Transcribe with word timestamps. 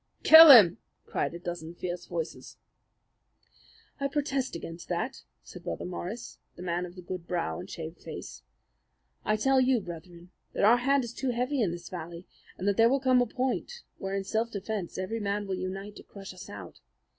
"Kill 0.23 0.49
him!" 0.49 0.79
cried 1.05 1.31
a 1.35 1.39
dozen 1.39 1.75
fierce 1.75 2.07
voices. 2.07 2.57
"I 3.99 4.07
protest 4.07 4.55
against 4.55 4.89
that," 4.89 5.21
said 5.43 5.63
Brother 5.63 5.85
Morris, 5.85 6.39
the 6.55 6.63
man 6.63 6.87
of 6.87 6.95
the 6.95 7.03
good 7.03 7.27
brow 7.27 7.59
and 7.59 7.69
shaved 7.69 8.01
face. 8.01 8.41
"I 9.23 9.35
tell 9.35 9.61
you, 9.61 9.79
Brethren, 9.79 10.31
that 10.53 10.63
our 10.63 10.77
hand 10.77 11.03
is 11.03 11.13
too 11.13 11.29
heavy 11.29 11.61
in 11.61 11.69
this 11.69 11.89
valley, 11.89 12.25
and 12.57 12.67
that 12.67 12.77
there 12.77 12.89
will 12.89 12.99
come 12.99 13.21
a 13.21 13.27
point 13.27 13.83
where 13.99 14.15
in 14.15 14.23
self 14.23 14.49
defense 14.49 14.97
every 14.97 15.19
man 15.19 15.45
will 15.45 15.53
unite 15.59 15.95
to 15.97 16.03
crush 16.03 16.33
us 16.33 16.49
out. 16.49 16.79